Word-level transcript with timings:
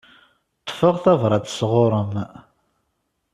Ṭṭfeɣ 0.61 0.95
tabrat 1.03 1.45
sɣuṛ-m. 1.57 2.13